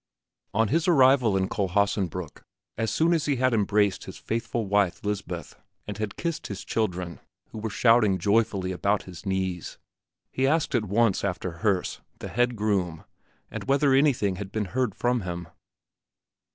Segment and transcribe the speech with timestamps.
[0.55, 2.41] On his arrival at Kohlhaasenbrück,
[2.75, 5.53] as soon as he had embraced his faithful wife Lisbeth
[5.85, 9.77] and had kissed his children, who were shouting joyfully about his knees,
[10.31, 13.03] he asked at once after Herse, the head groom,
[13.51, 15.47] and whether anything had been heard from him.